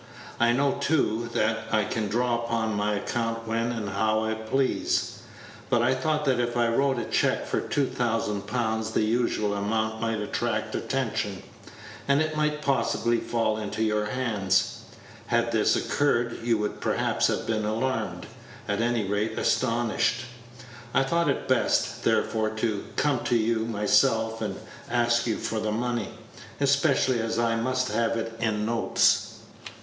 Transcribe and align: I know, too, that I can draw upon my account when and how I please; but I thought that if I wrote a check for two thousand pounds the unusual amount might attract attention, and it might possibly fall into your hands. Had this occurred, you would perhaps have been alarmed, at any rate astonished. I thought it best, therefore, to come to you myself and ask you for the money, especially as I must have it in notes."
I 0.39 0.51
know, 0.51 0.79
too, 0.81 1.29
that 1.33 1.65
I 1.71 1.83
can 1.83 2.07
draw 2.07 2.37
upon 2.43 2.73
my 2.73 2.95
account 2.95 3.47
when 3.47 3.71
and 3.71 3.87
how 3.89 4.23
I 4.23 4.33
please; 4.33 5.19
but 5.69 5.83
I 5.83 5.93
thought 5.93 6.25
that 6.25 6.39
if 6.39 6.57
I 6.57 6.69
wrote 6.69 6.97
a 6.97 7.03
check 7.05 7.45
for 7.45 7.61
two 7.61 7.85
thousand 7.85 8.47
pounds 8.47 8.89
the 8.93 9.01
unusual 9.03 9.53
amount 9.53 10.01
might 10.01 10.17
attract 10.19 10.73
attention, 10.73 11.43
and 12.07 12.19
it 12.19 12.35
might 12.35 12.63
possibly 12.63 13.19
fall 13.19 13.57
into 13.59 13.83
your 13.83 14.05
hands. 14.05 14.79
Had 15.27 15.51
this 15.51 15.75
occurred, 15.75 16.39
you 16.43 16.57
would 16.57 16.81
perhaps 16.81 17.27
have 17.27 17.45
been 17.45 17.63
alarmed, 17.63 18.25
at 18.67 18.81
any 18.81 19.05
rate 19.07 19.37
astonished. 19.37 20.23
I 20.95 21.03
thought 21.03 21.29
it 21.29 21.47
best, 21.47 22.03
therefore, 22.03 22.49
to 22.49 22.85
come 22.95 23.23
to 23.25 23.37
you 23.37 23.65
myself 23.67 24.41
and 24.41 24.55
ask 24.89 25.27
you 25.27 25.37
for 25.37 25.59
the 25.59 25.71
money, 25.71 26.09
especially 26.59 27.19
as 27.19 27.37
I 27.37 27.55
must 27.55 27.89
have 27.91 28.17
it 28.17 28.33
in 28.39 28.65
notes." 28.65 29.35